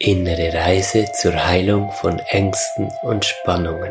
[0.00, 3.90] Innere Reise zur Heilung von Ängsten und Spannungen.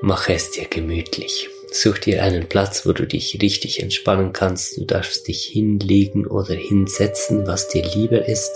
[0.00, 1.48] Mach es dir gemütlich.
[1.70, 4.76] Such dir einen Platz, wo du dich richtig entspannen kannst.
[4.76, 8.50] Du darfst dich hinlegen oder hinsetzen, was dir lieber ist.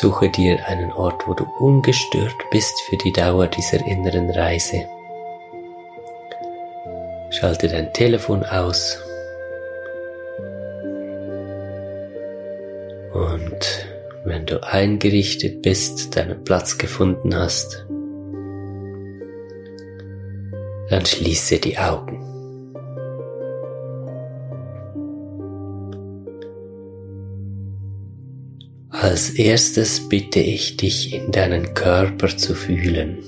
[0.00, 4.86] Suche dir einen Ort, wo du ungestört bist für die Dauer dieser inneren Reise.
[7.28, 8.96] Schalte dein Telefon aus
[14.50, 17.86] du eingerichtet bist, deinen Platz gefunden hast,
[20.88, 22.24] dann schließe die Augen.
[28.90, 33.18] Als erstes bitte ich dich, in deinen Körper zu fühlen.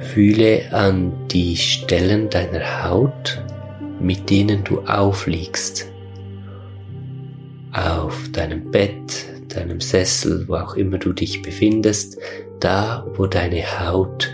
[0.00, 3.42] Fühle an die Stellen deiner Haut,
[4.00, 5.91] mit denen du aufliegst.
[7.72, 12.18] Auf deinem Bett, deinem Sessel, wo auch immer du dich befindest,
[12.60, 14.30] da wo deine Haut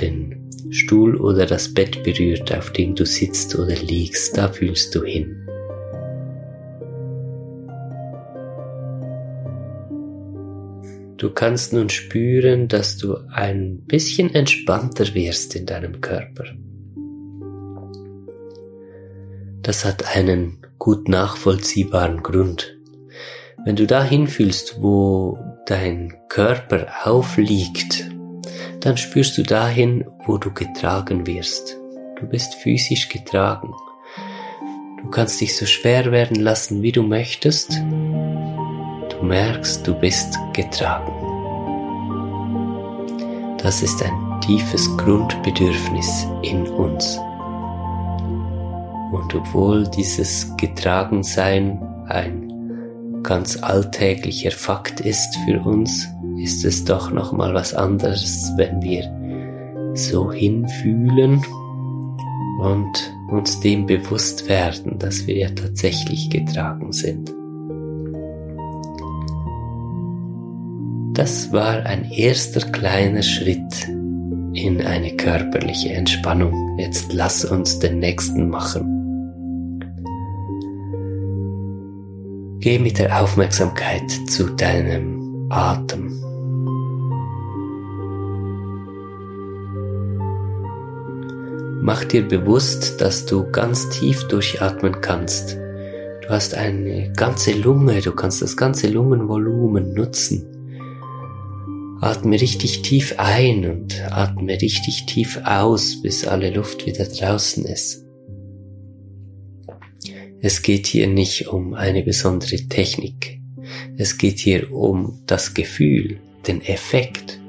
[0.00, 5.04] den Stuhl oder das Bett berührt, auf dem du sitzt oder liegst, da fühlst du
[5.04, 5.46] hin.
[11.18, 16.44] Du kannst nun spüren, dass du ein bisschen entspannter wirst in deinem Körper.
[19.62, 22.76] Das hat einen gut nachvollziehbaren Grund.
[23.64, 28.10] Wenn du dahin fühlst, wo dein Körper aufliegt
[28.84, 31.78] dann spürst du dahin, wo du getragen wirst.
[32.20, 33.72] Du bist physisch getragen.
[35.02, 37.72] Du kannst dich so schwer werden lassen, wie du möchtest.
[37.72, 41.14] Du merkst, du bist getragen.
[43.56, 47.18] Das ist ein tiefes Grundbedürfnis in uns.
[49.14, 57.32] Und obwohl dieses Getragensein ein ganz alltäglicher Fakt ist für uns, ist es doch noch
[57.32, 59.04] mal was anderes, wenn wir
[59.94, 61.44] so hinfühlen
[62.60, 67.32] und uns dem bewusst werden, dass wir ja tatsächlich getragen sind.
[71.16, 73.88] Das war ein erster kleiner Schritt
[74.54, 76.76] in eine körperliche Entspannung.
[76.80, 78.93] Jetzt lass uns den nächsten machen.
[82.64, 86.18] Geh mit der Aufmerksamkeit zu deinem Atem.
[91.82, 95.58] Mach dir bewusst, dass du ganz tief durchatmen kannst.
[96.22, 100.46] Du hast eine ganze Lunge, du kannst das ganze Lungenvolumen nutzen.
[102.00, 108.03] Atme richtig tief ein und atme richtig tief aus, bis alle Luft wieder draußen ist.
[110.46, 113.40] Es geht hier nicht um eine besondere Technik.
[113.96, 117.40] Es geht hier um das Gefühl, den Effekt.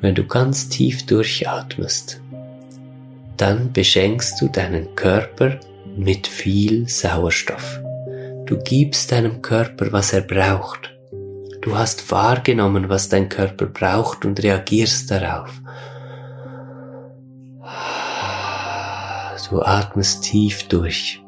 [0.00, 2.20] Wenn du ganz tief durchatmest,
[3.36, 5.58] dann beschenkst du deinen Körper
[5.96, 7.80] mit viel Sauerstoff.
[8.46, 10.94] Du gibst deinem Körper, was er braucht.
[11.62, 15.50] Du hast wahrgenommen, was dein Körper braucht und reagierst darauf.
[19.50, 21.23] Du atmest tief durch.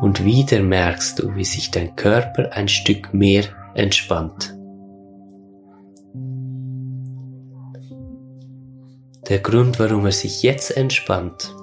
[0.00, 3.44] Und wieder merkst du, wie sich dein Körper ein Stück mehr
[3.74, 4.58] entspannt.
[9.28, 11.54] der Grund, warum er sich jetzt entspannt.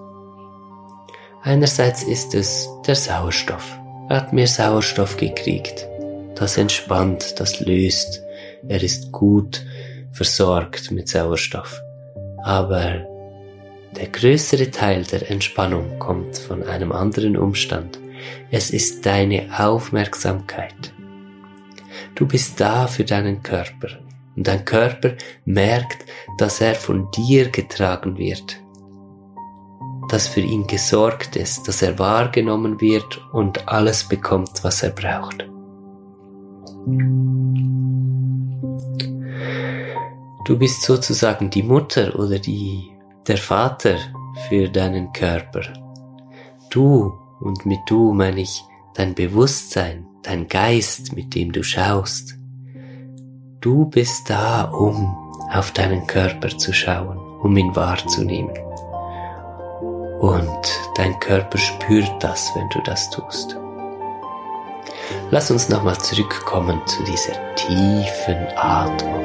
[1.41, 3.77] Einerseits ist es der Sauerstoff.
[4.09, 5.87] Er hat mehr Sauerstoff gekriegt.
[6.35, 8.21] Das entspannt, das löst.
[8.67, 9.65] Er ist gut
[10.11, 11.81] versorgt mit Sauerstoff.
[12.43, 13.05] Aber
[13.95, 17.99] der größere Teil der Entspannung kommt von einem anderen Umstand.
[18.51, 20.93] Es ist deine Aufmerksamkeit.
[22.15, 23.89] Du bist da für deinen Körper.
[24.35, 25.13] Und dein Körper
[25.45, 26.05] merkt,
[26.37, 28.57] dass er von dir getragen wird.
[30.09, 35.45] Dass für ihn gesorgt ist, dass er wahrgenommen wird und alles bekommt, was er braucht.
[40.45, 42.91] Du bist sozusagen die Mutter oder die,
[43.27, 43.97] der Vater
[44.47, 45.61] für deinen Körper.
[46.69, 47.13] Du,
[47.45, 48.65] und mit du meine ich
[48.95, 52.37] dein Bewusstsein, dein Geist, mit dem du schaust.
[53.61, 55.15] Du bist da, um
[55.51, 58.53] auf deinen Körper zu schauen, um ihn wahrzunehmen.
[60.19, 63.55] Und dein Körper spürt das, wenn du das tust.
[65.29, 69.21] Lass uns nochmal zurückkommen zu dieser tiefen Atmung.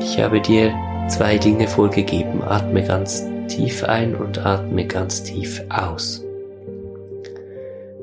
[0.00, 0.74] Ich habe dir
[1.08, 2.42] zwei Dinge vorgegeben.
[2.42, 6.22] Atme ganz tief ein und atme ganz tief aus.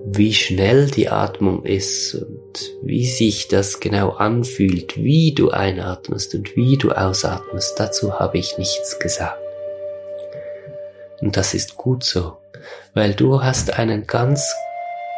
[0.06, 6.56] Wie schnell die Atmung ist und wie sich das genau anfühlt, wie du einatmest und
[6.56, 9.40] wie du ausatmest, dazu habe ich nichts gesagt.
[11.22, 12.38] Und das ist gut so,
[12.94, 14.54] weil du hast einen ganz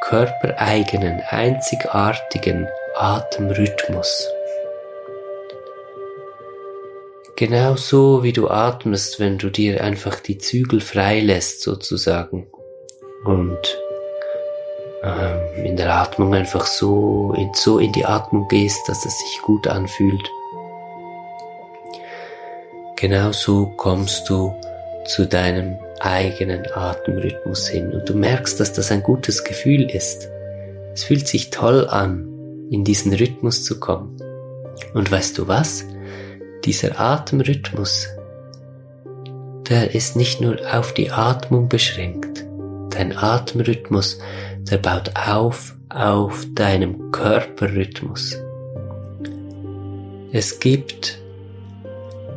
[0.01, 4.27] körpereigenen, einzigartigen Atemrhythmus.
[7.35, 12.47] Genauso wie du atmest, wenn du dir einfach die Zügel freilässt sozusagen
[13.25, 13.77] und
[15.01, 19.41] ähm, in der Atmung einfach so in, so in die Atmung gehst, dass es sich
[19.41, 20.29] gut anfühlt.
[22.95, 24.53] Genauso kommst du
[25.05, 30.29] zu deinem eigenen Atemrhythmus hin und du merkst, dass das ein gutes Gefühl ist.
[30.93, 32.29] Es fühlt sich toll an,
[32.69, 34.17] in diesen Rhythmus zu kommen.
[34.93, 35.85] Und weißt du was?
[36.65, 38.07] Dieser Atemrhythmus,
[39.67, 42.45] der ist nicht nur auf die Atmung beschränkt.
[42.89, 44.19] Dein Atemrhythmus,
[44.59, 48.37] der baut auf auf deinem Körperrhythmus.
[50.31, 51.19] Es gibt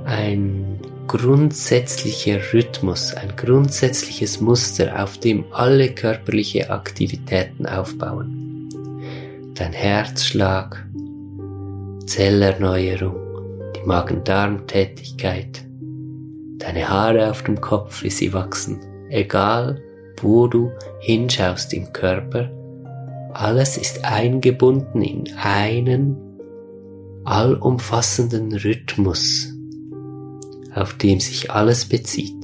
[0.04, 8.68] ein grundsätzlicher Rhythmus, ein grundsätzliches Muster, auf dem alle körperliche Aktivitäten aufbauen.
[9.54, 10.84] Dein Herzschlag,
[12.04, 13.25] Zellerneuerung,
[13.86, 15.64] Magen-Darm-Tätigkeit,
[16.58, 18.80] deine Haare auf dem Kopf, wie sie wachsen,
[19.10, 19.80] egal
[20.20, 22.50] wo du hinschaust im Körper,
[23.32, 26.16] alles ist eingebunden in einen
[27.24, 29.52] allumfassenden Rhythmus,
[30.74, 32.34] auf dem sich alles bezieht.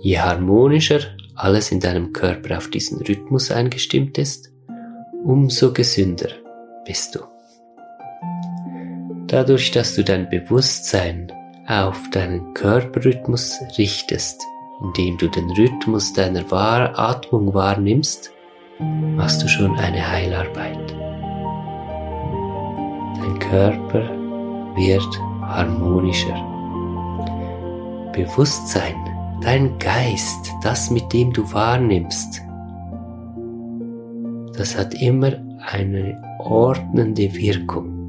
[0.00, 1.00] Je harmonischer
[1.34, 4.52] alles in deinem Körper auf diesen Rhythmus eingestimmt ist,
[5.24, 6.28] umso gesünder
[6.84, 7.20] bist du.
[9.30, 11.32] Dadurch, dass du dein Bewusstsein
[11.68, 14.42] auf deinen Körperrhythmus richtest,
[14.82, 18.32] indem du den Rhythmus deiner Atmung wahrnimmst,
[18.80, 20.96] machst du schon eine Heilarbeit.
[23.20, 24.10] Dein Körper
[24.74, 26.34] wird harmonischer.
[28.12, 28.96] Bewusstsein,
[29.42, 32.42] dein Geist, das mit dem du wahrnimmst,
[34.58, 35.34] das hat immer
[35.70, 37.99] eine ordnende Wirkung.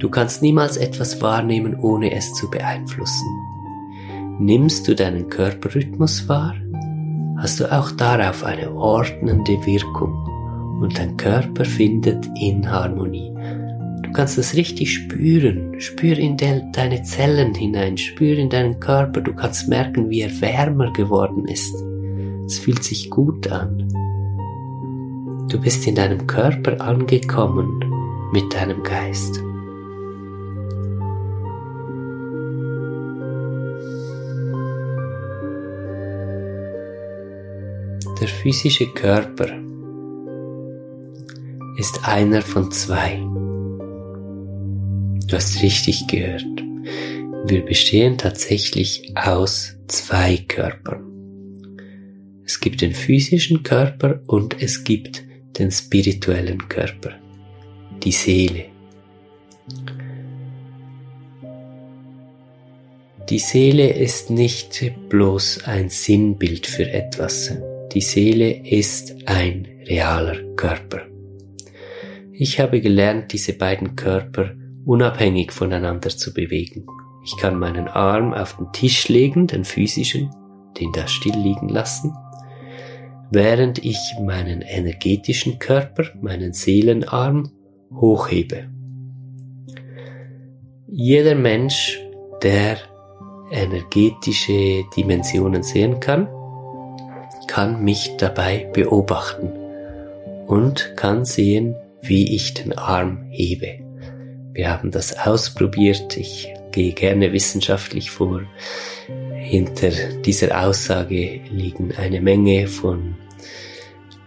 [0.00, 3.28] Du kannst niemals etwas wahrnehmen, ohne es zu beeinflussen.
[4.38, 6.54] Nimmst du deinen Körperrhythmus wahr,
[7.36, 10.14] hast du auch darauf eine ordnende Wirkung
[10.80, 13.30] und dein Körper findet in Harmonie.
[14.02, 15.78] Du kannst es richtig spüren.
[15.78, 19.20] Spür in de deine Zellen hinein, spür in deinen Körper.
[19.20, 21.74] Du kannst merken, wie er wärmer geworden ist.
[22.46, 23.86] Es fühlt sich gut an.
[25.50, 27.84] Du bist in deinem Körper angekommen
[28.32, 29.42] mit deinem Geist.
[38.20, 39.48] Der physische Körper
[41.78, 43.16] ist einer von zwei.
[45.26, 46.44] Du hast richtig gehört.
[47.46, 51.02] Wir bestehen tatsächlich aus zwei Körpern.
[52.44, 55.24] Es gibt den physischen Körper und es gibt
[55.58, 57.12] den spirituellen Körper,
[58.02, 58.66] die Seele.
[63.30, 67.52] Die Seele ist nicht bloß ein Sinnbild für etwas.
[67.92, 71.00] Die Seele ist ein realer Körper.
[72.32, 74.52] Ich habe gelernt, diese beiden Körper
[74.84, 76.86] unabhängig voneinander zu bewegen.
[77.24, 80.30] Ich kann meinen Arm auf den Tisch legen, den physischen,
[80.78, 82.14] den da still liegen lassen,
[83.32, 87.50] während ich meinen energetischen Körper, meinen Seelenarm
[87.92, 88.68] hochhebe.
[90.86, 92.00] Jeder Mensch,
[92.42, 92.78] der
[93.50, 96.28] energetische Dimensionen sehen kann,
[97.50, 99.50] kann mich dabei beobachten
[100.46, 103.80] und kann sehen, wie ich den Arm hebe.
[104.52, 106.16] Wir haben das ausprobiert.
[106.16, 108.42] Ich gehe gerne wissenschaftlich vor.
[109.34, 109.90] Hinter
[110.24, 113.16] dieser Aussage liegen eine Menge von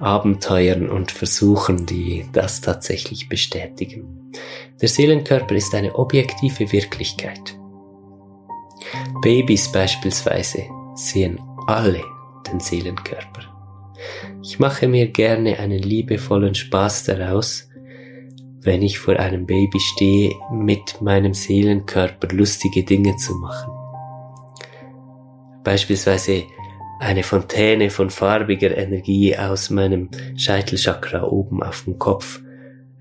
[0.01, 4.34] Abenteuern und Versuchen, die das tatsächlich bestätigen.
[4.82, 7.58] Der Seelenkörper ist eine objektive Wirklichkeit.
[9.22, 10.63] Babys beispielsweise
[10.96, 12.03] sehen alle
[12.48, 13.44] den Seelenkörper.
[14.42, 17.70] Ich mache mir gerne einen liebevollen Spaß daraus,
[18.62, 23.72] wenn ich vor einem Baby stehe, mit meinem Seelenkörper lustige Dinge zu machen.
[25.64, 26.44] Beispielsweise
[27.00, 32.42] eine Fontäne von farbiger Energie aus meinem Scheitelchakra oben auf dem Kopf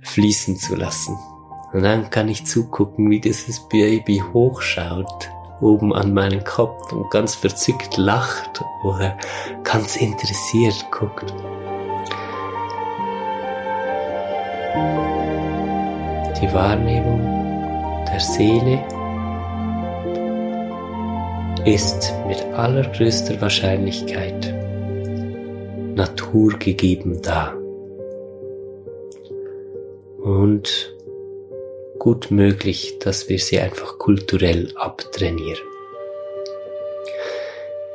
[0.01, 1.17] fließen zu lassen.
[1.73, 5.31] Und dann kann ich zugucken, wie dieses Baby hochschaut
[5.63, 9.17] oben an meinen Kopf und ganz verzückt lacht oder
[9.65, 11.33] ganz interessiert guckt.
[16.41, 17.21] Die Wahrnehmung
[18.13, 18.85] der Seele
[21.65, 24.53] ist mit allergrößter Wahrscheinlichkeit
[25.95, 27.55] naturgegeben da.
[30.23, 30.97] Und
[32.03, 35.63] gut möglich, dass wir sie einfach kulturell abtrainieren.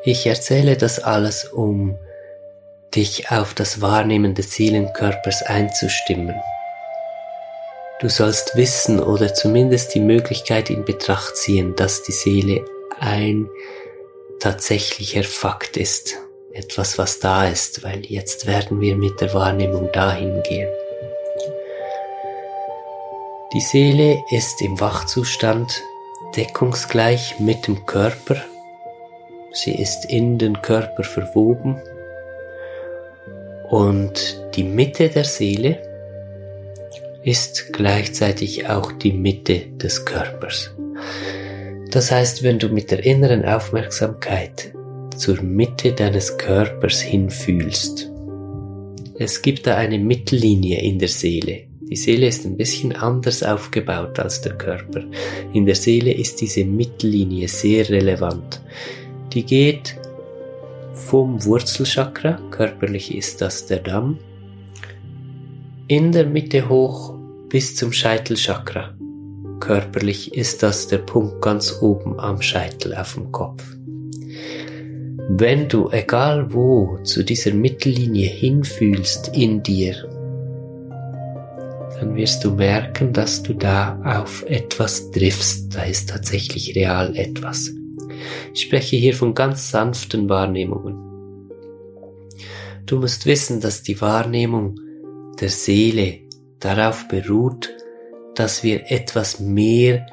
[0.06, 2.00] Ich erzähle das alles, um
[2.96, 6.36] dich auf das Wahrnehmen des Seelenkörpers einzustimmen.
[8.00, 12.64] Du sollst wissen oder zumindest die Möglichkeit in Betracht ziehen, dass die Seele
[13.02, 13.50] ein
[14.40, 16.16] tatsächlicher Fakt ist,
[16.54, 20.70] etwas, was da ist, weil jetzt werden wir mit der Wahrnehmung dahin gehen.
[23.54, 25.82] Die Seele ist im Wachzustand
[26.36, 28.36] deckungsgleich mit dem Körper.
[29.54, 31.82] Sie ist in den Körper verwoben
[33.70, 35.82] und die Mitte der Seele
[37.24, 40.72] ist gleichzeitig auch die Mitte des Körpers.
[41.92, 44.74] Das heißt, wenn du mit der inneren Aufmerksamkeit
[45.16, 48.12] zur Mitte deines Körpers hinfühlst,
[49.18, 51.67] es gibt da eine Mittellinie in der Seele.
[51.90, 55.04] Die Seele ist ein bisschen anders aufgebaut als der Körper.
[55.54, 58.62] In der Seele ist diese Mittellinie sehr relevant.
[59.32, 59.96] Die geht
[60.94, 64.20] vom Wurzelchakra, körperlich ist das der Damm,
[65.88, 67.16] in der Mitte hoch
[67.48, 68.94] bis zum Scheitelchakra.
[69.62, 73.64] Körperlich ist das der Punkt ganz oben am Scheitel auf dem Kopf.
[75.30, 80.17] Wenn du egal wo zu dieser Mittellinie hinfühlst in dir,
[82.00, 85.76] dann wirst du merken, dass du da auf etwas triffst.
[85.76, 87.72] Da ist tatsächlich real etwas.
[88.54, 90.96] Ich spreche hier von ganz sanften Wahrnehmungen.
[92.86, 94.80] Du musst wissen, dass die Wahrnehmung
[95.40, 96.20] der Seele
[96.60, 97.70] darauf beruht,
[98.36, 100.06] dass wir etwas mehr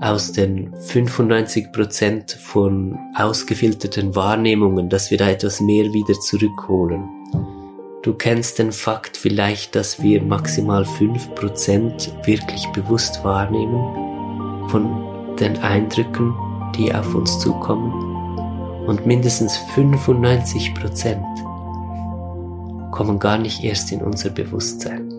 [0.00, 7.08] aus den 95% von ausgefilterten Wahrnehmungen, dass wir da etwas mehr wieder zurückholen.
[8.04, 16.34] Du kennst den Fakt vielleicht, dass wir maximal 5% wirklich bewusst wahrnehmen von den Eindrücken,
[16.76, 21.16] die auf uns zukommen und mindestens 95%
[22.90, 25.10] kommen gar nicht erst in unser Bewusstsein.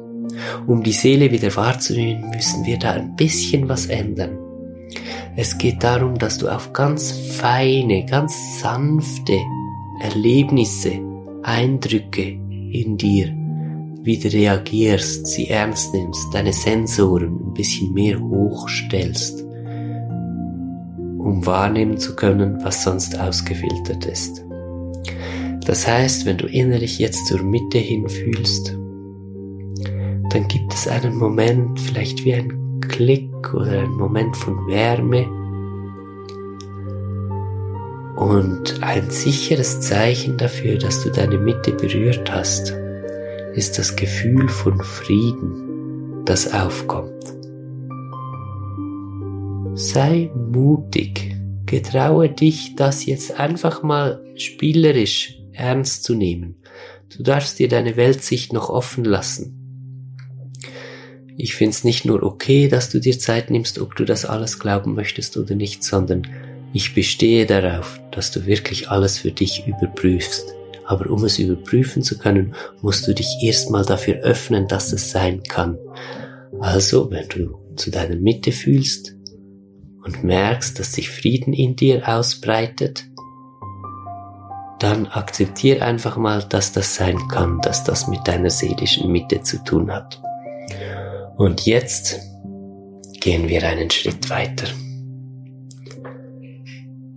[0.67, 4.37] Um die Seele wieder wahrzunehmen, müssen wir da ein bisschen was ändern.
[5.35, 9.39] Es geht darum, dass du auf ganz feine, ganz sanfte
[10.01, 10.99] Erlebnisse,
[11.41, 12.44] Eindrücke
[12.81, 13.33] in dir
[14.03, 19.43] wieder reagierst, sie ernst nimmst, deine Sensoren ein bisschen mehr hochstellst,
[21.17, 24.45] um wahrnehmen zu können, was sonst ausgefiltert ist.
[25.65, 28.77] Das heißt, wenn du innerlich jetzt zur Mitte hinfühlst,
[30.29, 35.25] dann gibt es einen Moment, vielleicht wie ein Klick oder ein Moment von Wärme.
[38.15, 42.73] Und ein sicheres Zeichen dafür, dass du deine Mitte berührt hast,
[43.53, 47.11] ist das Gefühl von Frieden, das aufkommt.
[49.77, 56.55] Sei mutig, getraue dich, das jetzt einfach mal spielerisch ernst zu nehmen.
[57.15, 59.61] Du darfst dir deine Weltsicht noch offen lassen.
[61.37, 64.95] Ich find's nicht nur okay, dass du dir Zeit nimmst, ob du das alles glauben
[64.95, 66.25] möchtest oder nicht, sondern
[66.75, 70.53] ich bestehe darauf, dass du wirklich alles für dich überprüfst.
[70.85, 75.41] Aber um es überprüfen zu können, musst du dich erstmal dafür öffnen, dass es sein
[75.43, 75.77] kann.
[76.59, 79.15] Also, wenn du zu deiner Mitte fühlst
[80.03, 83.05] und merkst, dass sich Frieden in dir ausbreitet,
[84.79, 89.63] dann akzeptier einfach mal, dass das sein kann, dass das mit deiner seelischen Mitte zu
[89.63, 90.21] tun hat.
[91.37, 92.19] Und jetzt
[93.21, 94.67] gehen wir einen Schritt weiter.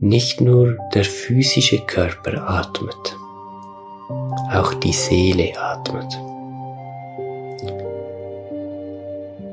[0.00, 3.16] Nicht nur der physische Körper atmet,
[4.52, 6.06] auch die Seele atmet.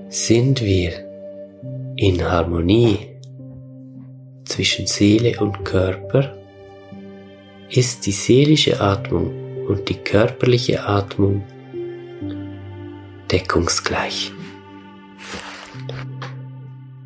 [0.09, 0.91] Sind wir
[1.95, 3.07] in Harmonie
[4.45, 6.37] zwischen Seele und Körper,
[7.69, 11.43] ist die seelische Atmung und die körperliche Atmung
[13.31, 14.31] deckungsgleich.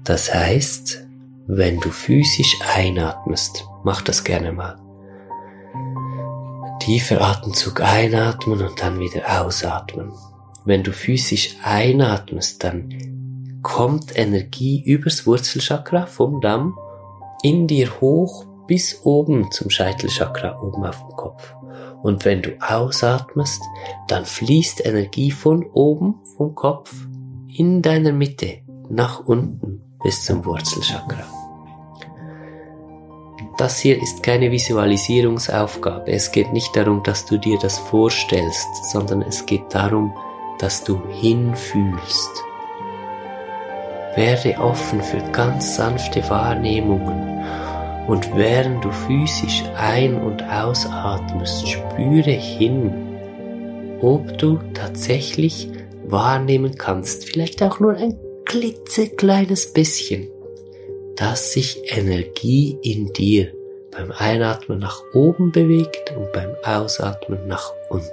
[0.03, 1.08] Das heißt,
[1.51, 4.77] wenn du physisch einatmest, mach das gerne mal.
[6.79, 10.11] Tiefer Atemzug einatmen und dann wieder ausatmen.
[10.63, 16.77] Wenn du physisch einatmest, dann kommt Energie übers Wurzelchakra vom Damm
[17.41, 21.55] in dir hoch bis oben zum Scheitelchakra oben auf dem Kopf.
[22.03, 23.63] Und wenn du ausatmest,
[24.07, 26.93] dann fließt Energie von oben vom Kopf
[27.47, 31.38] in deiner Mitte nach unten bis zum Wurzelchakra.
[33.59, 36.13] Das hier ist keine Visualisierungsaufgabe.
[36.13, 40.13] Es geht nicht darum, dass du dir das vorstellst, sondern es geht darum,
[40.59, 42.29] dass du hinfühlst.
[44.15, 47.43] Werde offen für ganz sanfte Wahrnehmungen
[48.07, 52.93] und während du physisch ein- und ausatmest, spüre hin,
[53.99, 55.69] ob du tatsächlich
[56.05, 60.29] wahrnehmen kannst, vielleicht auch nur ein klitzekleines bisschen,
[61.19, 63.51] dass sich Energie in dir
[63.91, 68.09] beim Einatmen nach oben bewegt und beim Ausatmen nach unten.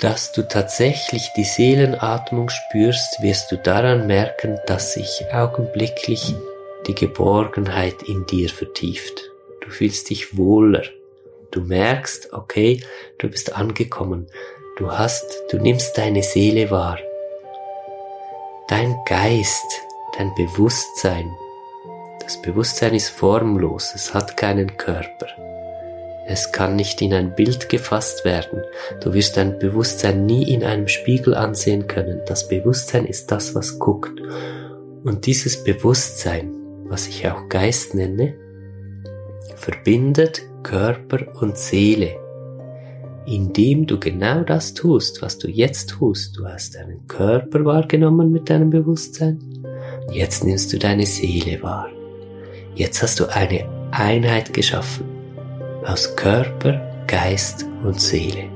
[0.00, 6.34] Dass du tatsächlich die Seelenatmung spürst, wirst du daran merken, dass sich augenblicklich
[6.88, 9.30] die Geborgenheit in dir vertieft.
[9.60, 10.82] Du fühlst dich wohler.
[11.52, 12.82] Du merkst, okay,
[13.18, 14.26] du bist angekommen.
[14.76, 16.98] Du hast, du nimmst deine Seele wahr.
[18.68, 19.86] Dein Geist,
[20.18, 21.36] dein Bewusstsein.
[22.20, 25.28] Das Bewusstsein ist formlos, es hat keinen Körper.
[26.26, 28.64] Es kann nicht in ein Bild gefasst werden.
[29.00, 32.22] Du wirst dein Bewusstsein nie in einem Spiegel ansehen können.
[32.26, 34.20] Das Bewusstsein ist das, was guckt.
[35.04, 36.52] Und dieses Bewusstsein,
[36.88, 38.34] was ich auch Geist nenne,
[39.54, 42.25] verbindet Körper und Seele.
[43.26, 46.36] Indem du genau das tust, was du jetzt tust.
[46.36, 49.40] Du hast deinen Körper wahrgenommen mit deinem Bewusstsein.
[50.12, 51.88] Jetzt nimmst du deine Seele wahr.
[52.74, 55.04] Jetzt hast du eine Einheit geschaffen
[55.84, 58.50] aus Körper, Geist und Seele.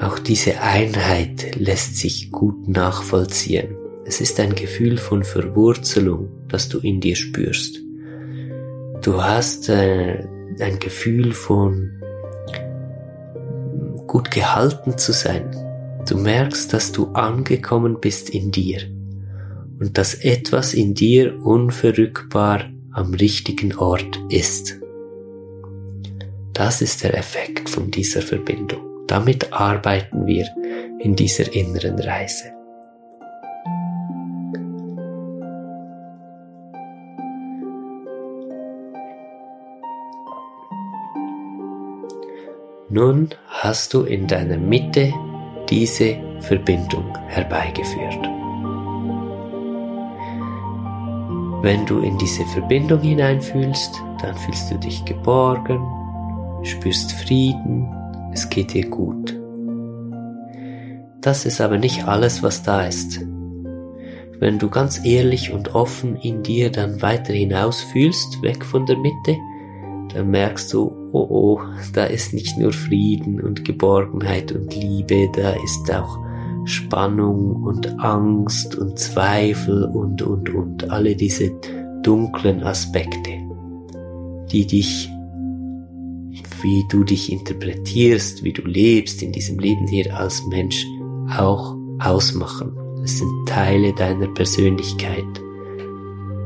[0.00, 3.76] Auch diese Einheit lässt sich gut nachvollziehen.
[4.04, 7.80] Es ist ein Gefühl von Verwurzelung, das du in dir spürst.
[9.02, 10.26] Du hast äh,
[10.60, 12.02] ein Gefühl von
[14.06, 15.50] gut gehalten zu sein.
[16.08, 18.82] Du merkst, dass du angekommen bist in dir
[19.80, 24.78] und dass etwas in dir unverrückbar am richtigen Ort ist.
[26.52, 28.82] Das ist der Effekt von dieser Verbindung.
[29.08, 30.46] Damit arbeiten wir
[31.00, 32.53] in dieser inneren Reise.
[42.94, 45.12] Nun hast du in deiner Mitte
[45.68, 48.20] diese Verbindung herbeigeführt.
[51.60, 55.82] Wenn du in diese Verbindung hineinfühlst, dann fühlst du dich geborgen,
[56.62, 57.92] spürst Frieden,
[58.32, 59.36] es geht dir gut.
[61.20, 63.18] Das ist aber nicht alles, was da ist.
[64.38, 68.98] Wenn du ganz ehrlich und offen in dir dann weiter hinaus fühlst, weg von der
[68.98, 69.36] Mitte,
[70.14, 71.60] dann merkst du, oh oh,
[71.92, 76.18] da ist nicht nur Frieden und Geborgenheit und Liebe, da ist auch
[76.64, 81.50] Spannung und Angst und Zweifel und, und, und, alle diese
[82.02, 83.30] dunklen Aspekte,
[84.50, 85.10] die dich,
[86.62, 90.86] wie du dich interpretierst, wie du lebst in diesem Leben hier als Mensch,
[91.36, 92.72] auch ausmachen.
[93.02, 95.24] Es sind Teile deiner Persönlichkeit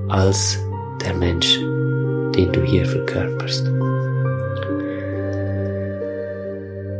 [0.08, 0.58] als
[1.04, 1.60] der Mensch,
[2.38, 3.66] den du hier verkörperst.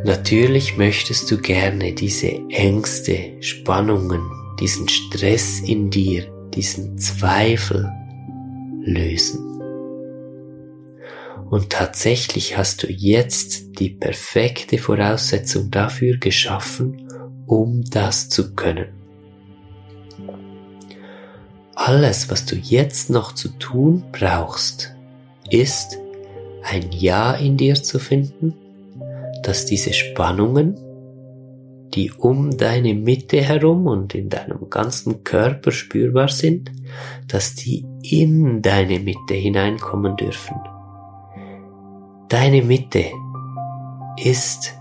[0.05, 4.21] Natürlich möchtest du gerne diese Ängste, Spannungen,
[4.59, 6.25] diesen Stress in dir,
[6.55, 7.89] diesen Zweifel
[8.81, 9.45] lösen.
[11.51, 17.09] Und tatsächlich hast du jetzt die perfekte Voraussetzung dafür geschaffen,
[17.47, 18.89] um das zu können.
[21.75, 24.98] Alles, was du jetzt noch zu tun brauchst,
[25.51, 25.99] ist
[26.63, 28.55] ein Ja in dir zu finden
[29.43, 30.79] dass diese Spannungen,
[31.95, 36.71] die um deine Mitte herum und in deinem ganzen Körper spürbar sind,
[37.27, 40.57] dass die in deine Mitte hineinkommen dürfen.
[42.29, 43.07] Deine Mitte
[44.23, 44.75] ist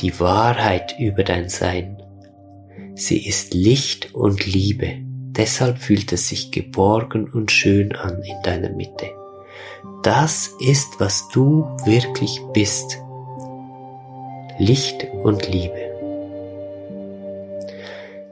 [0.00, 2.02] die Wahrheit über dein Sein.
[2.94, 4.94] Sie ist Licht und Liebe.
[5.36, 9.10] Deshalb fühlt es sich geborgen und schön an in deiner Mitte.
[10.04, 12.98] Das ist, was du wirklich bist.
[14.58, 15.94] Licht und Liebe.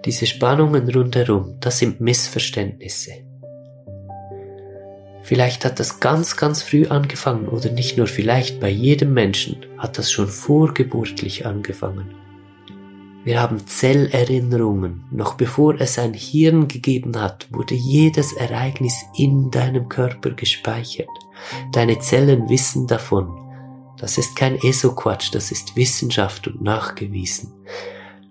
[0.05, 3.13] Diese Spannungen rundherum, das sind Missverständnisse.
[5.23, 9.97] Vielleicht hat das ganz, ganz früh angefangen oder nicht nur vielleicht, bei jedem Menschen hat
[9.97, 12.15] das schon vorgeburtlich angefangen.
[13.25, 15.05] Wir haben Zellerinnerungen.
[15.11, 21.09] Noch bevor es ein Hirn gegeben hat, wurde jedes Ereignis in deinem Körper gespeichert.
[21.73, 23.39] Deine Zellen wissen davon.
[23.99, 27.53] Das ist kein ESO-Quatsch, das ist Wissenschaft und nachgewiesen.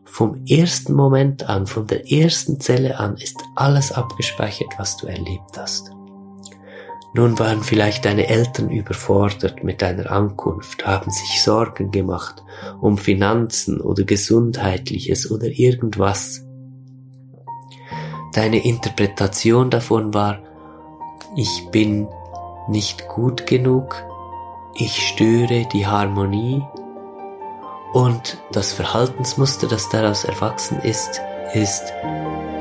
[0.03, 5.57] Vom ersten Moment an, von der ersten Zelle an ist alles abgespeichert, was du erlebt
[5.57, 5.91] hast.
[7.13, 12.43] Nun waren vielleicht deine Eltern überfordert mit deiner Ankunft, haben sich Sorgen gemacht
[12.79, 16.45] um Finanzen oder Gesundheitliches oder irgendwas.
[18.33, 20.39] Deine Interpretation davon war,
[21.35, 22.07] ich bin
[22.71, 24.03] nicht gut genug,
[24.73, 26.63] ich störe die Harmonie
[27.93, 31.21] und das Verhaltensmuster, das daraus erwachsen ist,
[31.53, 31.93] ist,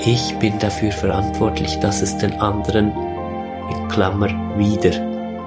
[0.05, 2.93] ich bin dafür verantwortlich, dass es den anderen
[3.71, 4.91] in Klammer wieder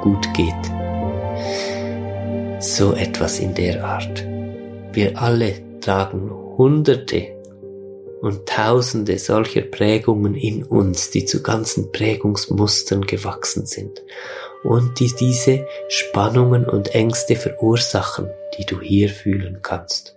[0.01, 0.53] gut geht.
[2.59, 4.25] So etwas in der Art.
[4.93, 7.33] Wir alle tragen Hunderte
[8.21, 14.01] und Tausende solcher Prägungen in uns, die zu ganzen Prägungsmustern gewachsen sind
[14.63, 20.15] und die diese Spannungen und Ängste verursachen, die du hier fühlen kannst.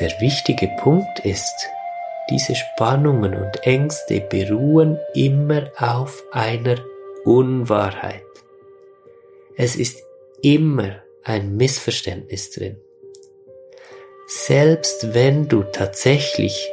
[0.00, 1.68] Der wichtige Punkt ist,
[2.30, 6.76] diese Spannungen und Ängste beruhen immer auf einer
[7.24, 8.22] Unwahrheit.
[9.56, 10.02] Es ist
[10.42, 12.76] immer ein Missverständnis drin.
[14.26, 16.70] Selbst wenn du tatsächlich,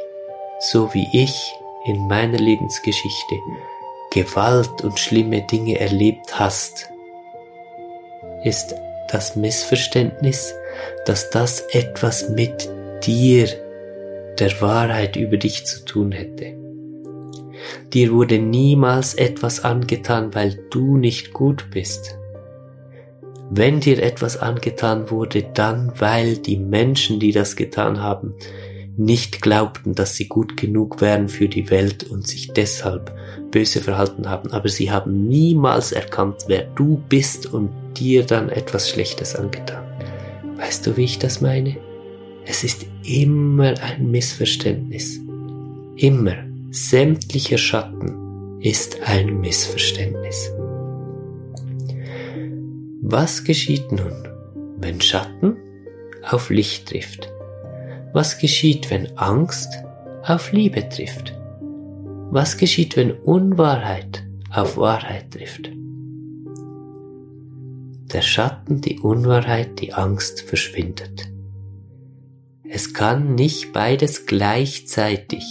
[0.60, 1.54] so wie ich
[1.86, 3.34] in meiner Lebensgeschichte,
[4.16, 6.88] Gewalt und schlimme Dinge erlebt hast,
[8.44, 8.74] ist
[9.10, 10.54] das Missverständnis,
[11.04, 12.66] dass das etwas mit
[13.04, 13.46] dir
[14.38, 16.54] der Wahrheit über dich zu tun hätte.
[17.92, 22.16] Dir wurde niemals etwas angetan, weil du nicht gut bist.
[23.50, 28.34] Wenn dir etwas angetan wurde, dann weil die Menschen, die das getan haben,
[28.96, 33.14] nicht glaubten, dass sie gut genug wären für die Welt und sich deshalb
[33.50, 38.88] böse verhalten haben, aber sie haben niemals erkannt, wer du bist und dir dann etwas
[38.90, 39.84] Schlechtes angetan.
[40.56, 41.76] Weißt du, wie ich das meine?
[42.46, 45.20] Es ist immer ein Missverständnis.
[45.96, 46.36] Immer.
[46.70, 50.50] Sämtlicher Schatten ist ein Missverständnis.
[53.02, 54.28] Was geschieht nun,
[54.78, 55.56] wenn Schatten
[56.22, 57.32] auf Licht trifft?
[58.12, 59.84] Was geschieht, wenn Angst
[60.24, 61.38] auf Liebe trifft?
[62.30, 65.70] Was geschieht, wenn Unwahrheit auf Wahrheit trifft?
[68.12, 71.28] Der Schatten, die Unwahrheit, die Angst verschwindet.
[72.68, 75.44] Es kann nicht beides gleichzeitig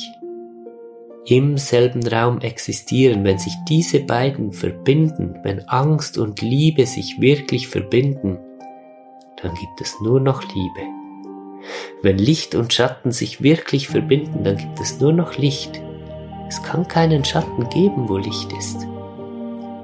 [1.26, 7.68] im selben Raum existieren, wenn sich diese beiden verbinden, wenn Angst und Liebe sich wirklich
[7.68, 8.38] verbinden,
[9.42, 11.05] dann gibt es nur noch Liebe.
[12.02, 15.82] Wenn Licht und Schatten sich wirklich verbinden, dann gibt es nur noch Licht.
[16.48, 18.86] Es kann keinen Schatten geben, wo Licht ist.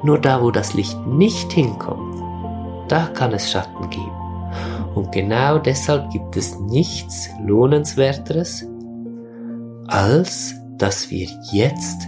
[0.03, 2.21] Nur da, wo das Licht nicht hinkommt,
[2.87, 4.11] da kann es Schatten geben.
[4.95, 8.65] Und genau deshalb gibt es nichts Lohnenswerteres,
[9.87, 12.07] als dass wir jetzt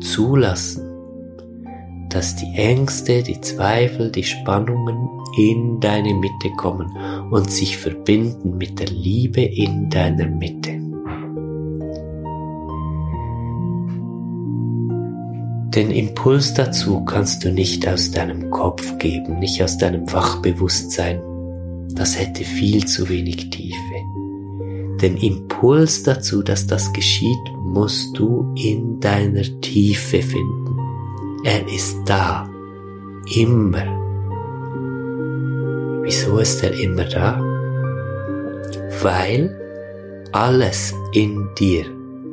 [0.00, 0.88] zulassen,
[2.08, 6.96] dass die Ängste, die Zweifel, die Spannungen in deine Mitte kommen
[7.30, 10.72] und sich verbinden mit der Liebe in deiner Mitte.
[15.74, 21.22] Den Impuls dazu kannst du nicht aus deinem Kopf geben, nicht aus deinem Wachbewusstsein,
[21.94, 23.76] das hätte viel zu wenig Tiefe.
[25.00, 30.76] Den Impuls dazu, dass das geschieht, musst du in deiner Tiefe finden.
[31.44, 32.48] Er ist da.
[33.34, 34.01] Immer.
[36.04, 37.38] Wieso ist er immer da?
[39.02, 39.58] Weil
[40.32, 41.86] alles in dir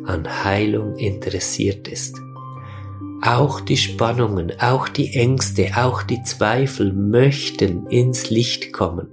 [0.06, 2.18] an Heilung interessiert ist.
[3.22, 9.08] Auch die Spannungen, auch die Ängste, auch die Zweifel möchten ins Licht kommen.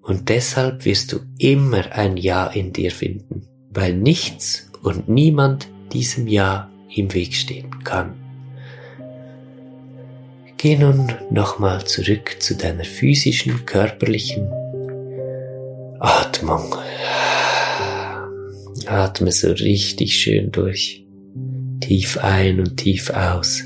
[0.00, 6.26] Und deshalb wirst du immer ein Ja in dir finden, weil nichts und niemand diesem
[6.28, 8.21] Ja im Weg stehen kann.
[10.62, 14.48] Geh nun nochmal zurück zu deiner physischen, körperlichen
[15.98, 16.76] Atmung.
[18.86, 21.04] Atme so richtig schön durch.
[21.80, 23.64] Tief ein und tief aus.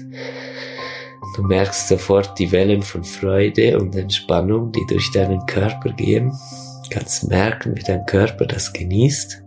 [1.36, 6.30] Du merkst sofort die Wellen von Freude und Entspannung, die durch deinen Körper gehen.
[6.30, 9.42] Du kannst merken, wie dein Körper das genießt.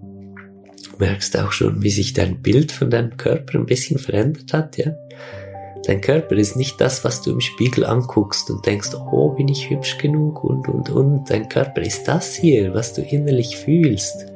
[0.00, 4.78] Du merkst auch schon, wie sich dein Bild von deinem Körper ein bisschen verändert hat,
[4.78, 4.94] ja.
[5.86, 9.68] Dein Körper ist nicht das, was du im Spiegel anguckst und denkst, oh, bin ich
[9.68, 11.28] hübsch genug und, und, und.
[11.28, 14.26] Dein Körper ist das hier, was du innerlich fühlst.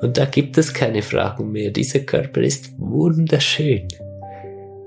[0.00, 1.70] Und da gibt es keine Fragen mehr.
[1.70, 3.86] Dieser Körper ist wunderschön.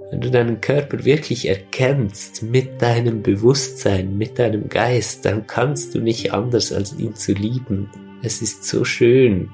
[0.09, 6.01] Wenn du deinen Körper wirklich erkennst mit deinem Bewusstsein, mit deinem Geist, dann kannst du
[6.01, 7.89] nicht anders als ihn zu lieben.
[8.23, 9.49] Es ist so schön,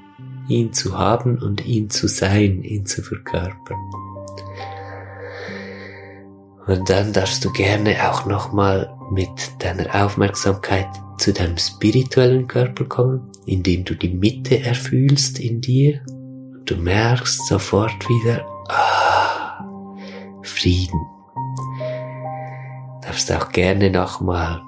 [0.48, 3.78] ihn zu haben und ihn zu sein, ihn zu verkörpern.
[6.66, 13.30] Und dann darfst du gerne auch nochmal mit deiner Aufmerksamkeit zu deinem spirituellen Körper kommen,
[13.46, 16.00] indem du die Mitte erfühlst in dir.
[16.08, 19.64] Und du merkst sofort wieder, ah,
[20.42, 21.00] Frieden.
[23.02, 24.62] Darfst auch gerne nochmal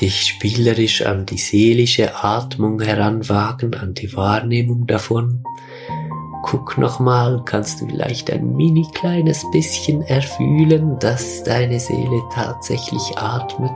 [0.00, 5.44] dich spielerisch an die seelische Atmung heranwagen, an die Wahrnehmung davon
[6.44, 13.72] guck nochmal, kannst du vielleicht ein mini kleines bisschen erfühlen, dass deine Seele tatsächlich atmet.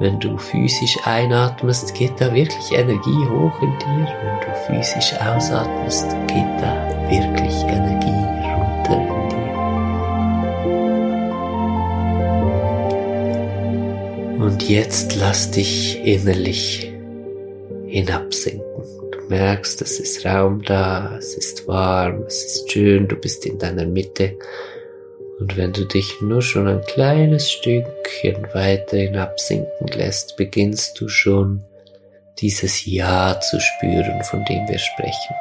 [0.00, 4.08] Wenn du physisch einatmest, geht da wirklich Energie hoch in dir.
[4.22, 6.74] Wenn du physisch ausatmest, geht da
[7.08, 8.24] wirklich Energie
[8.56, 9.28] runter in
[14.36, 14.44] dir.
[14.44, 16.92] Und jetzt lass dich innerlich
[17.86, 18.67] hinabsinken
[19.28, 23.86] merkst, es ist Raum da, es ist warm, es ist schön, du bist in deiner
[23.86, 24.36] Mitte.
[25.38, 31.62] Und wenn du dich nur schon ein kleines Stückchen weiter hinabsinken lässt, beginnst du schon
[32.38, 35.34] dieses Ja zu spüren, von dem wir sprechen.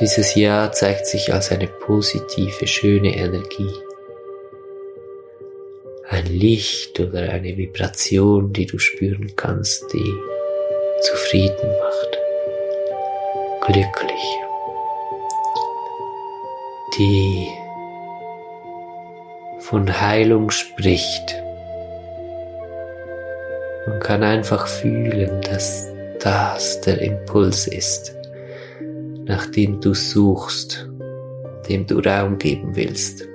[0.00, 3.72] Dieses Ja zeigt sich als eine positive, schöne Energie.
[6.08, 10.14] Ein Licht oder eine Vibration, die du spüren kannst, die
[11.00, 12.18] zufrieden macht,
[13.66, 14.24] glücklich,
[16.96, 17.48] die
[19.60, 21.42] von Heilung spricht.
[23.86, 28.14] Man kann einfach fühlen, dass das der Impuls ist,
[29.24, 30.88] nach dem du suchst,
[31.68, 33.26] dem du Raum geben willst.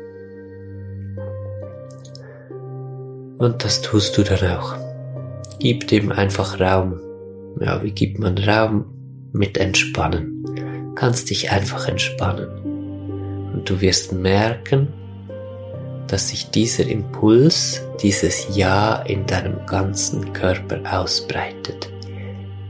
[3.37, 4.75] Und das tust du dann auch.
[5.59, 6.99] Gib dem einfach Raum
[7.59, 8.85] ja, wie gibt man Raum
[9.33, 10.93] mit Entspannen?
[10.95, 12.49] Kannst dich einfach entspannen.
[13.53, 14.87] Und du wirst merken,
[16.07, 21.89] dass sich dieser Impuls, dieses Ja in deinem ganzen Körper ausbreitet.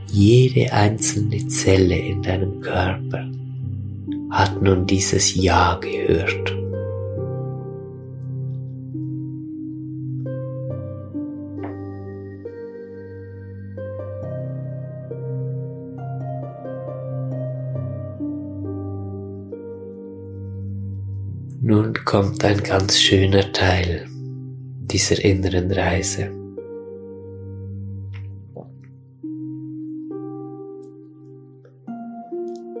[0.08, 3.30] Jede einzelne Zelle in deinem Körper
[4.30, 6.59] hat nun dieses Ja gehört.
[21.80, 26.30] Nun kommt ein ganz schöner Teil dieser inneren Reise.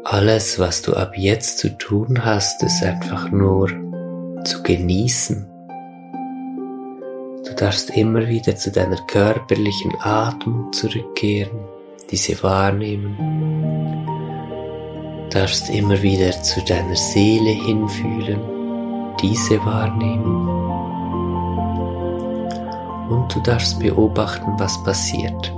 [0.04, 3.70] Alles, was du ab jetzt zu tun hast, ist einfach nur
[4.44, 5.46] zu genießen.
[7.46, 11.60] Du darfst immer wieder zu deiner körperlichen Atmung zurückkehren,
[12.10, 13.16] diese wahrnehmen.
[15.22, 18.49] Du darfst immer wieder zu deiner Seele hinfühlen
[19.20, 20.48] diese wahrnehmen.
[23.08, 25.52] Und du darfst beobachten, was passiert.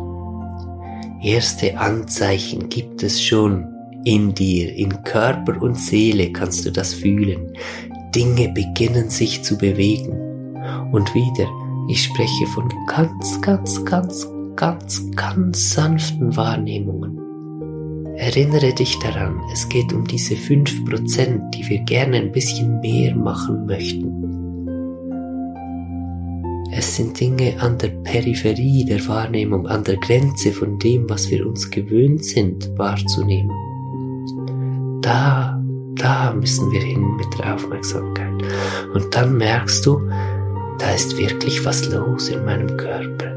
[1.23, 3.69] Erste Anzeichen gibt es schon
[4.05, 7.53] in dir, in Körper und Seele kannst du das fühlen.
[8.15, 10.19] Dinge beginnen sich zu bewegen.
[10.91, 11.49] Und wieder,
[11.89, 17.12] ich spreche von ganz, ganz, ganz, ganz, ganz sanften Wahrnehmungen.
[18.23, 23.67] Erinnere dich daran, es geht um diese 5%, die wir gerne ein bisschen mehr machen
[23.67, 24.07] möchten.
[26.71, 31.45] Es sind Dinge an der Peripherie der Wahrnehmung, an der Grenze von dem, was wir
[31.45, 33.51] uns gewöhnt sind wahrzunehmen.
[35.03, 35.61] Da,
[35.97, 38.41] da müssen wir hin mit der Aufmerksamkeit.
[38.95, 40.01] Und dann merkst du,
[40.79, 43.35] da ist wirklich was los in meinem Körper.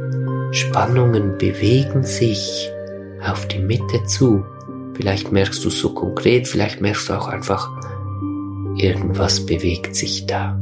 [0.52, 2.70] Spannungen bewegen sich
[3.28, 4.46] auf die Mitte zu
[4.96, 7.70] Vielleicht merkst du es so konkret, vielleicht merkst du auch einfach,
[8.78, 10.58] irgendwas bewegt sich da.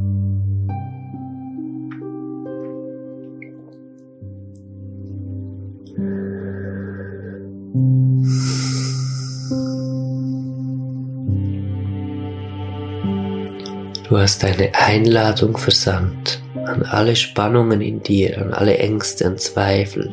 [14.08, 20.12] Du hast eine Einladung versandt an alle Spannungen in dir, an alle Ängste und Zweifel,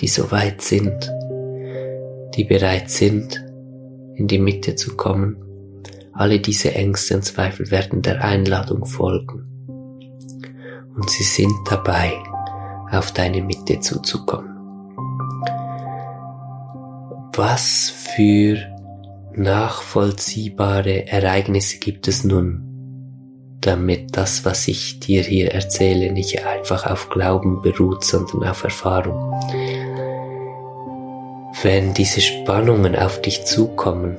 [0.00, 1.13] die so weit sind
[2.34, 3.44] die bereit sind,
[4.16, 5.36] in die Mitte zu kommen
[6.12, 9.46] Alle diese Ängste und Zweifel werden der Einladung folgen.
[10.94, 12.12] Und sie sind dabei,
[12.92, 14.50] auf deine Mitte zuzukommen.
[17.34, 18.58] Was für
[19.34, 27.08] nachvollziehbare Ereignisse gibt es nun, damit das, was ich dir hier erzähle, nicht einfach auf
[27.08, 29.34] Glauben beruht, sondern auf Erfahrung.
[31.64, 34.18] Wenn diese Spannungen auf dich zukommen,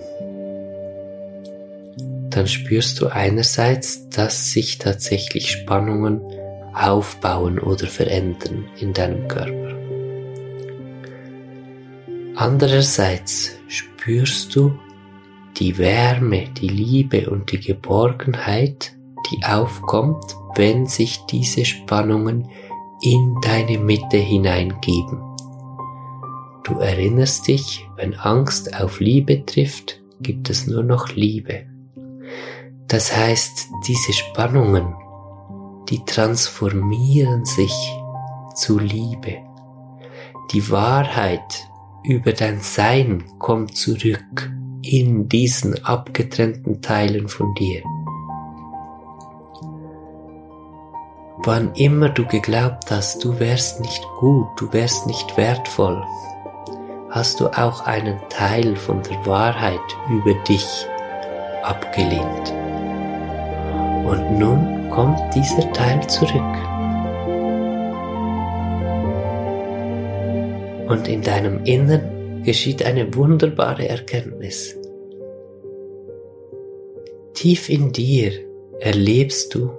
[2.31, 6.21] dann spürst du einerseits, dass sich tatsächlich Spannungen
[6.73, 9.75] aufbauen oder verändern in deinem Körper.
[12.35, 14.79] Andererseits spürst du
[15.57, 18.93] die Wärme, die Liebe und die Geborgenheit,
[19.29, 22.49] die aufkommt, wenn sich diese Spannungen
[23.03, 25.34] in deine Mitte hineingeben.
[26.65, 31.67] Du erinnerst dich, wenn Angst auf Liebe trifft, gibt es nur noch Liebe.
[32.87, 34.95] Das heißt, diese Spannungen,
[35.89, 37.71] die transformieren sich
[38.55, 39.37] zu Liebe.
[40.53, 41.67] Die Wahrheit
[42.03, 44.51] über dein Sein kommt zurück
[44.81, 47.83] in diesen abgetrennten Teilen von dir.
[51.43, 56.03] Wann immer du geglaubt hast, du wärst nicht gut, du wärst nicht wertvoll,
[57.15, 59.79] hast du auch einen Teil von der Wahrheit
[60.11, 60.67] über dich
[61.63, 62.53] abgelehnt.
[64.05, 66.41] Und nun kommt dieser Teil zurück.
[70.89, 74.75] Und in deinem Innern geschieht eine wunderbare Erkenntnis.
[77.33, 78.33] Tief in dir
[78.81, 79.71] erlebst du,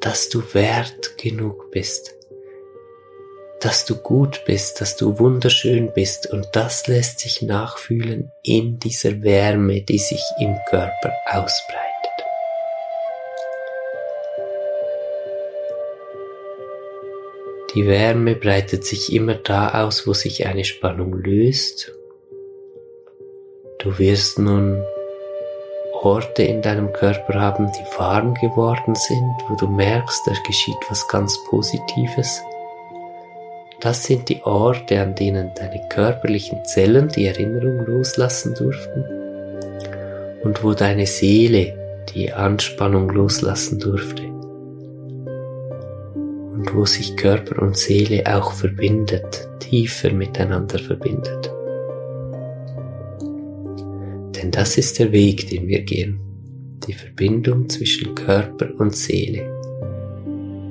[0.00, 2.15] dass du wert genug bist,
[3.60, 9.22] dass du gut bist, dass du wunderschön bist und das lässt sich nachfühlen in dieser
[9.22, 11.86] Wärme, die sich im Körper ausbreitet.
[17.74, 21.92] Die Wärme breitet sich immer da aus, wo sich eine Spannung löst.
[23.78, 24.82] Du wirst nun
[25.92, 31.06] Orte in deinem Körper haben, die warm geworden sind, wo du merkst, da geschieht was
[31.08, 32.42] ganz Positives.
[33.86, 39.04] Das sind die Orte, an denen deine körperlichen Zellen die Erinnerung loslassen durften
[40.42, 44.24] und wo deine Seele die Anspannung loslassen durfte
[46.52, 51.52] und wo sich Körper und Seele auch verbindet, tiefer miteinander verbindet.
[54.34, 56.18] Denn das ist der Weg, den wir gehen,
[56.88, 59.48] die Verbindung zwischen Körper und Seele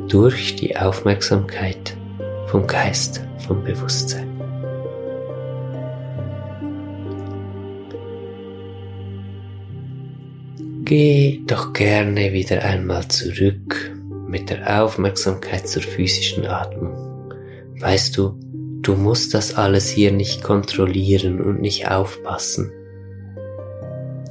[0.10, 1.96] durch die Aufmerksamkeit
[2.56, 4.30] vom Geist, vom Bewusstsein.
[10.86, 13.94] Geh doch gerne wieder einmal zurück
[14.30, 17.34] mit der Aufmerksamkeit zur physischen Atmung.
[17.82, 18.40] Weißt du,
[18.82, 22.72] du musst das alles hier nicht kontrollieren und nicht aufpassen.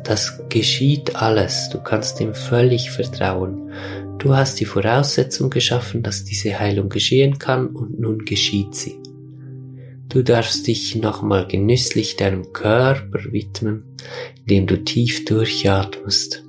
[0.02, 3.70] Das geschieht alles, du kannst ihm völlig vertrauen.
[4.24, 8.98] Du hast die Voraussetzung geschaffen, dass diese Heilung geschehen kann und nun geschieht sie.
[10.08, 13.84] Du darfst dich nochmal genüsslich deinem Körper widmen,
[14.40, 16.42] indem du tief durchatmest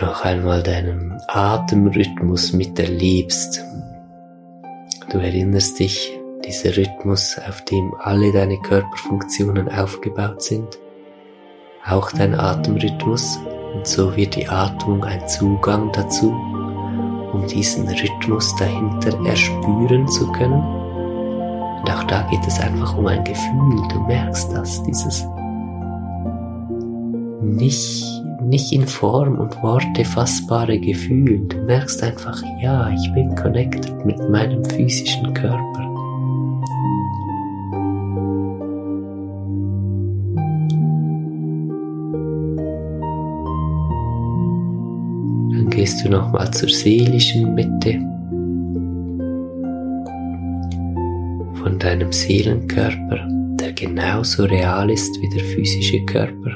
[0.00, 3.62] noch einmal deinen Atemrhythmus miterlebst.
[5.10, 10.78] Du erinnerst dich, dieser Rhythmus, auf dem alle deine Körperfunktionen aufgebaut sind,
[11.84, 13.38] auch dein Atemrhythmus,
[13.74, 16.30] und so wird die Atmung ein Zugang dazu,
[17.32, 20.62] um diesen Rhythmus dahinter erspüren zu können.
[21.80, 25.26] Und auch da geht es einfach um ein Gefühl, du merkst das, dieses
[27.42, 28.04] nicht
[28.42, 31.46] nicht in Form und Worte fassbare Gefühl.
[31.46, 35.89] Du merkst einfach, ja, ich bin connected mit meinem physischen Körper.
[45.80, 47.92] Gehst du nochmal zur seelischen Mitte
[51.62, 53.26] von deinem Seelenkörper,
[53.58, 56.50] der genauso real ist wie der physische Körper.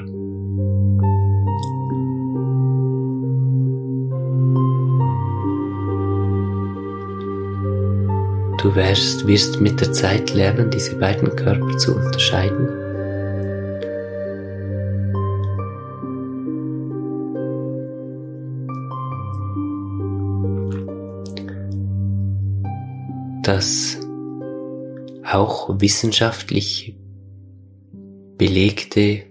[8.61, 12.84] Du wirst, wirst mit der Zeit lernen, diese beiden Körper zu unterscheiden.
[23.45, 23.99] Das
[25.23, 26.97] auch wissenschaftlich
[28.39, 29.21] belegte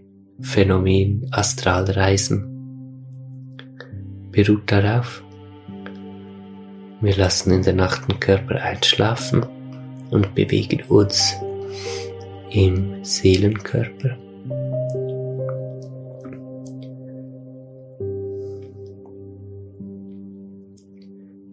[0.40, 3.02] Phänomen Astralreisen
[4.30, 5.24] beruht darauf,
[7.00, 9.44] wir lassen in der Nacht den Körper einschlafen
[10.10, 11.34] und bewegen uns
[12.50, 14.16] im Seelenkörper.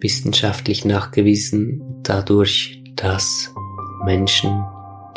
[0.02, 3.54] Wissenschaftlich nachgewiesen dadurch, dass
[4.04, 4.66] Menschen,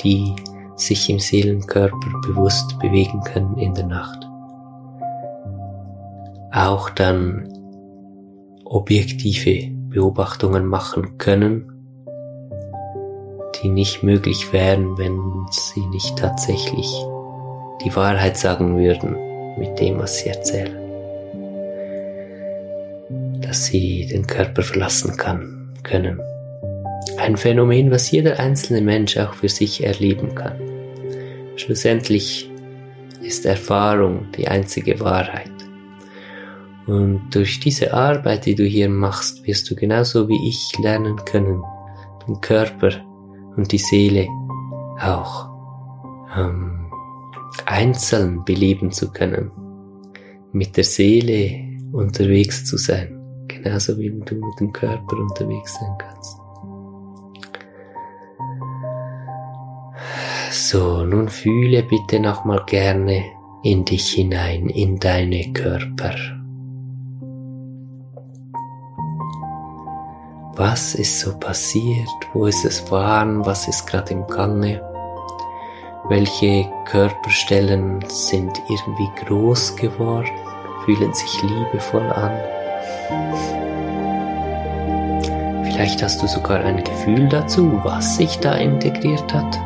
[0.02, 0.34] die
[0.76, 4.28] sich im Seelenkörper bewusst bewegen können in der Nacht,
[6.52, 7.48] auch dann
[8.64, 11.70] objektive Beobachtungen machen können,
[13.62, 15.18] die nicht möglich wären, wenn
[15.50, 16.92] sie nicht tatsächlich
[17.84, 19.16] die Wahrheit sagen würden
[19.58, 20.83] mit dem, was sie erzählen.
[23.54, 26.20] Dass sie den Körper verlassen kann, können.
[27.18, 30.58] Ein Phänomen, was jeder einzelne Mensch auch für sich erleben kann.
[31.54, 32.50] Schlussendlich
[33.22, 35.52] ist Erfahrung die einzige Wahrheit.
[36.88, 41.62] Und durch diese Arbeit, die du hier machst, wirst du genauso wie ich lernen können,
[42.26, 42.90] den Körper
[43.54, 44.26] und die Seele
[45.00, 45.48] auch
[46.36, 46.90] ähm,
[47.66, 49.52] einzeln beleben zu können,
[50.52, 53.13] mit der Seele unterwegs zu sein,
[53.64, 56.38] genauso wie du mit dem Körper unterwegs sein kannst.
[60.50, 63.24] So, nun fühle bitte nochmal gerne
[63.62, 66.14] in dich hinein, in deine Körper.
[70.56, 72.08] Was ist so passiert?
[72.32, 73.44] Wo ist es warm?
[73.44, 74.80] Was ist gerade im Gange?
[76.08, 80.30] Welche Körperstellen sind irgendwie groß geworden?
[80.84, 82.38] Fühlen sich liebevoll an?
[85.74, 89.58] Vielleicht hast du sogar ein Gefühl dazu, was sich da integriert hat.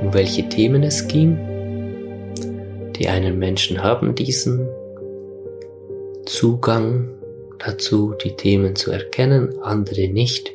[0.00, 1.36] Um welche Themen es ging.
[2.94, 4.68] Die einen Menschen haben diesen
[6.26, 7.08] Zugang
[7.58, 10.52] dazu, die Themen zu erkennen, andere nicht.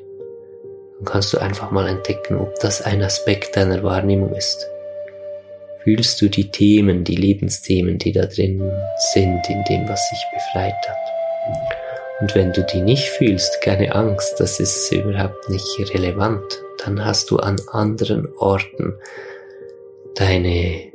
[0.99, 4.65] Dann kannst du einfach mal entdecken, ob das ein Aspekt deiner Wahrnehmung ist.
[5.83, 8.71] Fühlst du die Themen, die Lebensthemen, die da drin
[9.11, 11.92] sind, in dem, was sich befreit hat?
[12.23, 16.41] Und wenn du die nicht fühlst, keine Angst, das ist überhaupt nicht relevant,
[16.85, 18.93] dann hast du an anderen Orten
[20.15, 20.93] deine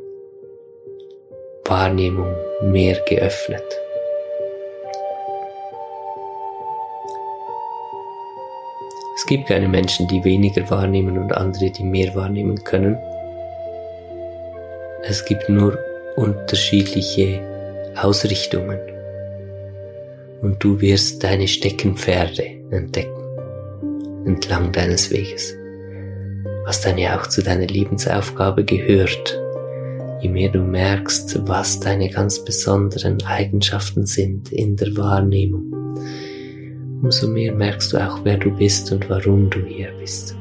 [1.66, 3.62] Wahrnehmung mehr geöffnet.
[9.14, 12.96] Es gibt keine Menschen, die weniger wahrnehmen und andere, die mehr wahrnehmen können.
[15.02, 15.78] Es gibt nur
[16.16, 17.42] unterschiedliche
[18.00, 18.97] Ausrichtungen.
[20.42, 23.18] Und du wirst deine Steckenpferde entdecken
[24.28, 25.56] entlang deines Weges,
[26.64, 29.40] was dann ja auch zu deiner Lebensaufgabe gehört.
[30.20, 35.72] Je mehr du merkst, was deine ganz besonderen Eigenschaften sind in der Wahrnehmung,
[37.02, 40.36] umso mehr merkst du auch, wer du bist und warum du hier bist.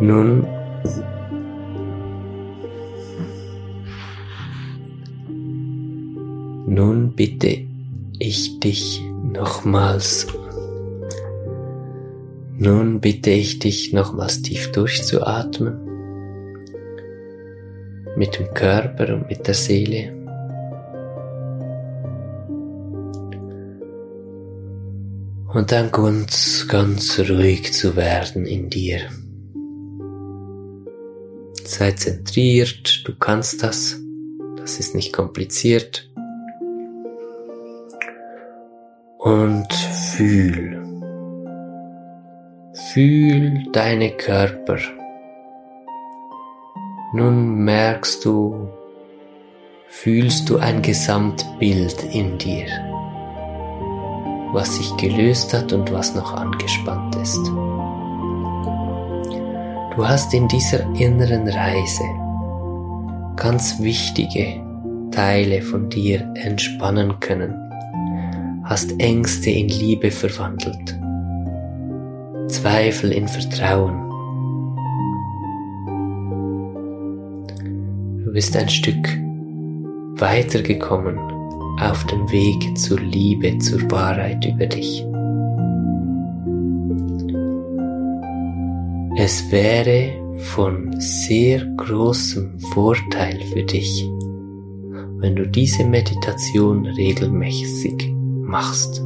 [0.00, 0.46] Nun,
[6.70, 7.66] nun bitte
[8.20, 10.28] ich dich nochmals,
[12.56, 15.74] nun bitte ich dich nochmals tief durchzuatmen
[18.16, 20.16] mit dem Körper und mit der Seele.
[25.52, 29.00] und dann ganz, ganz ruhig zu werden in dir.
[31.64, 34.00] Sei zentriert, du kannst das,
[34.56, 36.09] das ist nicht kompliziert.
[40.20, 40.82] Fühl,
[42.92, 44.76] fühl deine Körper.
[47.14, 48.68] Nun merkst du,
[49.88, 52.66] fühlst du ein Gesamtbild in dir
[54.52, 57.46] was sich gelöst hat und was noch angespannt ist.
[59.94, 62.02] Du hast in dieser inneren Reise
[63.36, 64.60] ganz wichtige
[65.12, 67.69] Teile von dir entspannen können,
[68.64, 70.98] hast Ängste in Liebe verwandelt,
[72.48, 74.08] Zweifel in Vertrauen.
[78.24, 79.08] Du bist ein Stück
[80.20, 81.18] weitergekommen
[81.80, 85.04] auf dem Weg zur Liebe, zur Wahrheit über dich.
[89.16, 90.12] Es wäre
[90.54, 94.08] von sehr großem Vorteil für dich,
[95.18, 98.09] wenn du diese Meditation regelmäßig
[98.50, 99.02] machst.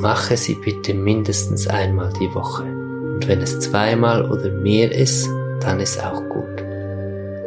[0.00, 2.62] Mache sie bitte mindestens einmal die Woche.
[2.62, 5.28] Und wenn es zweimal oder mehr ist,
[5.60, 6.64] dann ist auch gut.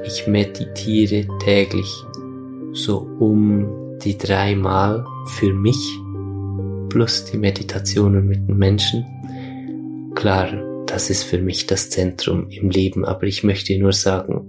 [0.05, 1.91] Ich meditiere täglich
[2.73, 5.99] so um die dreimal für mich
[6.89, 9.05] plus die Meditationen mit den Menschen.
[10.13, 10.47] Klar,
[10.85, 14.45] das ist für mich das Zentrum im Leben, aber ich möchte nur sagen,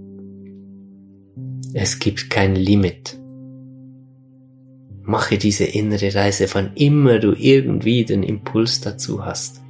[1.73, 3.17] es gibt kein Limit.
[5.07, 9.61] Mache diese innere Reise, wann immer du irgendwie den Impuls dazu hast.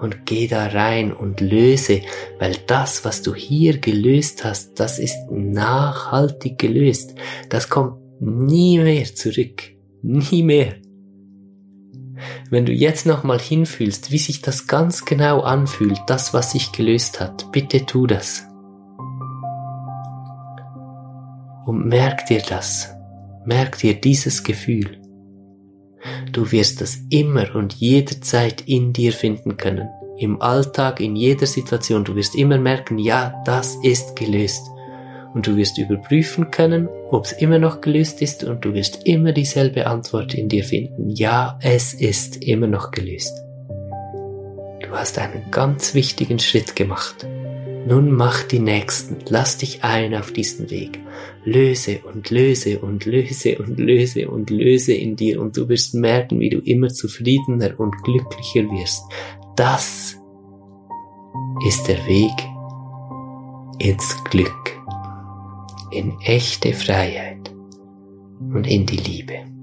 [0.00, 2.02] Und geh da rein und löse,
[2.38, 7.16] weil das, was du hier gelöst hast, das ist nachhaltig gelöst.
[7.48, 9.64] Das kommt nie mehr zurück.
[10.02, 10.76] Nie mehr.
[12.48, 17.18] Wenn du jetzt nochmal hinfühlst, wie sich das ganz genau anfühlt, das, was sich gelöst
[17.18, 18.46] hat, bitte tu das.
[21.64, 22.95] Und merk dir das.
[23.46, 24.98] Merk dir dieses Gefühl.
[26.32, 29.88] Du wirst das immer und jederzeit in dir finden können.
[30.18, 32.04] Im Alltag, in jeder Situation.
[32.04, 34.66] Du wirst immer merken, ja, das ist gelöst
[35.34, 39.32] und du wirst überprüfen können, ob es immer noch gelöst ist und du wirst immer
[39.32, 41.10] dieselbe Antwort in dir finden.
[41.10, 43.32] Ja, es ist immer noch gelöst.
[44.80, 47.26] Du hast einen ganz wichtigen Schritt gemacht.
[47.86, 50.98] Nun mach die nächsten, lass dich ein auf diesen Weg.
[51.44, 56.40] Löse und löse und löse und löse und löse in dir und du wirst merken,
[56.40, 59.04] wie du immer zufriedener und glücklicher wirst.
[59.54, 60.20] Das
[61.64, 62.32] ist der Weg
[63.78, 64.76] ins Glück
[65.92, 67.54] in echte Freiheit
[68.52, 69.55] und in die Liebe.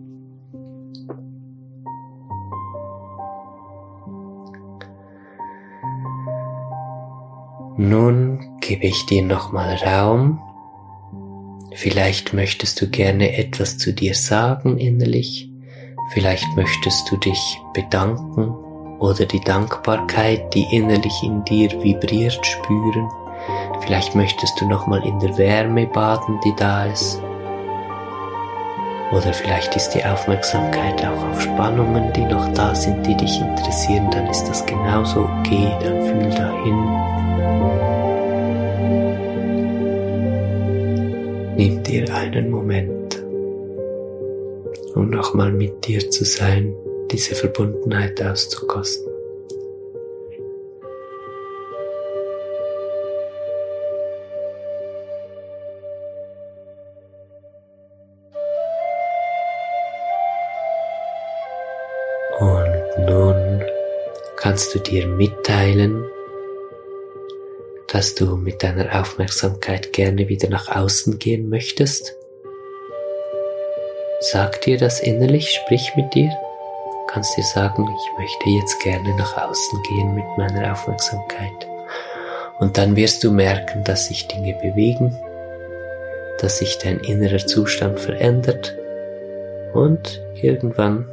[7.85, 10.39] Nun gebe ich dir nochmal Raum.
[11.73, 15.49] Vielleicht möchtest du gerne etwas zu dir sagen innerlich.
[16.13, 18.55] Vielleicht möchtest du dich bedanken
[18.99, 23.09] oder die Dankbarkeit, die innerlich in dir vibriert, spüren.
[23.81, 27.21] Vielleicht möchtest du nochmal in der Wärme baden, die da ist.
[29.11, 34.09] Oder vielleicht ist die Aufmerksamkeit auch auf Spannungen, die noch da sind, die dich interessieren,
[34.09, 37.22] dann ist das genauso okay, dann fühl dahin.
[41.55, 43.23] Nimm dir einen Moment,
[44.95, 46.73] um nochmal mit dir zu sein,
[47.11, 49.13] diese Verbundenheit auszukosten.
[64.53, 66.05] kannst du dir mitteilen,
[67.93, 72.15] dass du mit deiner Aufmerksamkeit gerne wieder nach außen gehen möchtest?
[74.19, 76.31] Sag dir das innerlich, sprich mit dir.
[77.07, 81.67] Kannst dir sagen, ich möchte jetzt gerne nach außen gehen mit meiner Aufmerksamkeit.
[82.57, 85.15] Und dann wirst du merken, dass sich Dinge bewegen,
[86.39, 88.75] dass sich dein innerer Zustand verändert
[89.73, 91.07] und irgendwann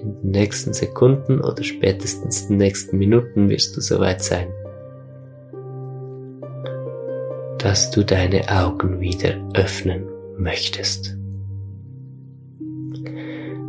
[0.00, 4.48] in den nächsten Sekunden oder spätestens den nächsten Minuten wirst du soweit sein,
[7.58, 11.16] dass du deine Augen wieder öffnen möchtest.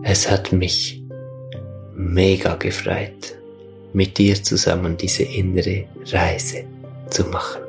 [0.04, 1.04] Es hat mich
[1.96, 3.36] mega gefreut,
[3.94, 6.64] mit dir zusammen diese innere Reise
[7.10, 7.62] zu machen.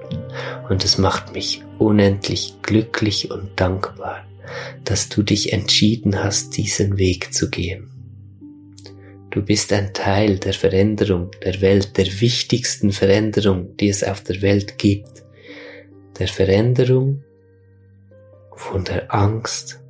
[0.68, 4.25] Und es macht mich unendlich glücklich und dankbar,
[4.85, 7.91] dass du dich entschieden hast, diesen Weg zu gehen.
[9.31, 14.43] Du bist ein Teil der Veränderung der Welt, der wichtigsten Veränderung, die es auf der
[14.43, 15.23] Welt gibt.
[16.21, 17.25] Der Veränderung
[18.55, 19.83] von der Angst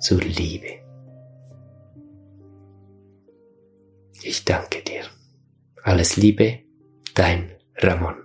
[0.00, 0.80] zur Liebe.
[4.24, 5.04] Ich danke dir.
[5.84, 6.58] Alles Liebe,
[7.14, 8.21] dein Ramon.